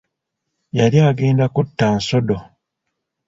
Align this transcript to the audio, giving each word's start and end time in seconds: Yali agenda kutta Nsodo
Yali 0.77 0.97
agenda 1.09 1.45
kutta 1.55 1.85
Nsodo 1.97 2.37